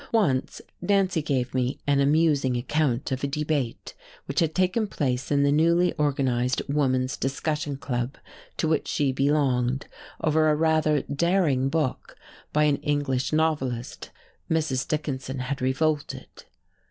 [0.13, 3.93] Once Nancy gave me an amusing account of a debate
[4.25, 8.17] which had taken place in the newly organized woman's discussion club
[8.57, 9.85] to which she belonged
[10.19, 12.15] over a rather daring book
[12.51, 14.09] by an English novelist.
[14.49, 14.87] Mrs.
[14.87, 16.45] Dickinson had revolted.